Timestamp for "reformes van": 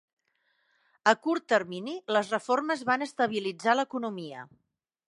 2.37-3.09